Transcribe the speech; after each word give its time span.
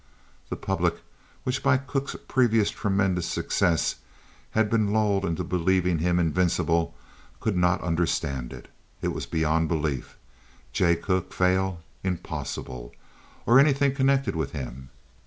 The 0.49 0.55
public, 0.55 0.95
which 1.43 1.61
by 1.61 1.77
Cooke's 1.77 2.15
previous 2.27 2.71
tremendous 2.71 3.27
success 3.27 3.97
had 4.57 4.67
been 4.67 4.91
lulled 4.91 5.25
into 5.25 5.43
believing 5.43 5.99
him 5.99 6.17
invincible, 6.17 6.95
could 7.39 7.55
not 7.55 7.81
understand 7.83 8.51
it. 8.51 8.67
It 9.03 9.09
was 9.09 9.27
beyond 9.27 9.67
belief. 9.67 10.17
Jay 10.73 10.95
Cooke 10.95 11.31
fail? 11.33 11.81
Impossible, 12.03 12.91
or 13.45 13.59
anything 13.59 13.93
connected 13.93 14.35
with 14.35 14.53
him. 14.53 14.89